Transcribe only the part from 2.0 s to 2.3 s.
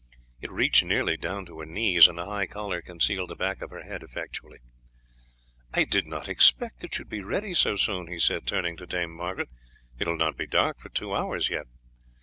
and the